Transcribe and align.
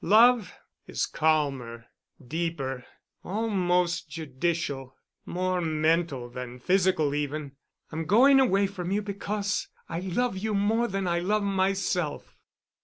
Love 0.03 0.51
is 0.87 1.05
calmer, 1.05 1.85
deeper, 2.27 2.83
almost 3.23 4.09
judicial, 4.09 4.95
more 5.27 5.61
mental 5.61 6.27
than 6.27 6.57
physical 6.59 7.13
even.... 7.13 7.51
I'm 7.91 8.05
going 8.07 8.39
away 8.39 8.65
from 8.65 8.89
you 8.89 9.03
because 9.03 9.67
I 9.87 9.99
love 9.99 10.39
you 10.39 10.55
more 10.55 10.87
than 10.87 11.05
I 11.07 11.19
love 11.19 11.43
myself." 11.43 12.35